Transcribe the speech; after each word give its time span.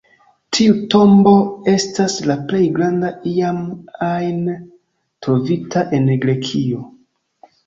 Tiu 0.57 0.75
tombo 0.93 1.33
estas 1.73 2.15
la 2.31 2.37
plej 2.51 2.61
granda 2.77 3.11
iam 3.33 3.61
ajn 4.07 4.41
trovita 5.27 5.85
en 6.01 6.11
Grekio. 6.27 6.83